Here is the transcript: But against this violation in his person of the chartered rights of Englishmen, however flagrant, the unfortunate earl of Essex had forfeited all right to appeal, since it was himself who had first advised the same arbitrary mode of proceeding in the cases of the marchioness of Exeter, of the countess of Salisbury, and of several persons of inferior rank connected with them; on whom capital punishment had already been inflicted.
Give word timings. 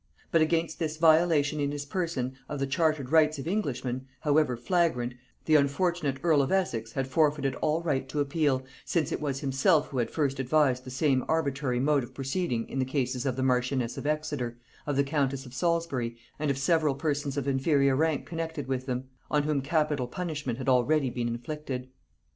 But 0.31 0.41
against 0.41 0.79
this 0.79 0.97
violation 0.97 1.59
in 1.59 1.71
his 1.71 1.85
person 1.85 2.33
of 2.49 2.57
the 2.59 2.65
chartered 2.65 3.11
rights 3.11 3.37
of 3.37 3.47
Englishmen, 3.47 4.07
however 4.21 4.57
flagrant, 4.57 5.13
the 5.45 5.53
unfortunate 5.53 6.17
earl 6.23 6.41
of 6.41 6.51
Essex 6.51 6.93
had 6.93 7.07
forfeited 7.07 7.53
all 7.61 7.83
right 7.83 8.09
to 8.09 8.19
appeal, 8.19 8.65
since 8.83 9.11
it 9.11 9.21
was 9.21 9.41
himself 9.41 9.89
who 9.89 9.99
had 9.99 10.09
first 10.09 10.39
advised 10.39 10.85
the 10.85 10.89
same 10.89 11.23
arbitrary 11.27 11.79
mode 11.79 12.01
of 12.03 12.15
proceeding 12.15 12.67
in 12.67 12.79
the 12.79 12.83
cases 12.83 13.27
of 13.27 13.35
the 13.35 13.43
marchioness 13.43 13.95
of 13.95 14.07
Exeter, 14.07 14.57
of 14.87 14.95
the 14.95 15.03
countess 15.03 15.45
of 15.45 15.53
Salisbury, 15.53 16.17
and 16.39 16.49
of 16.49 16.57
several 16.57 16.95
persons 16.95 17.37
of 17.37 17.47
inferior 17.47 17.95
rank 17.95 18.25
connected 18.25 18.65
with 18.67 18.87
them; 18.87 19.03
on 19.29 19.43
whom 19.43 19.61
capital 19.61 20.07
punishment 20.07 20.57
had 20.57 20.67
already 20.67 21.11
been 21.11 21.27
inflicted. 21.27 21.89